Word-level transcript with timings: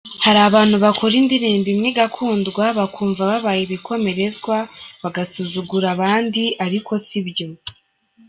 Hari 0.25 0.39
abantu 0.49 0.75
bakora 0.85 1.13
indirimbo 1.21 1.67
imwe 1.73 1.87
igakundwa 1.93 2.63
bakumva 2.79 3.21
babaye 3.31 3.59
ibikomerezwa 3.63 4.55
bagasuzugura 5.01 5.87
abandi, 5.95 6.43
ariko 6.65 6.91
sibyo. 7.05 7.47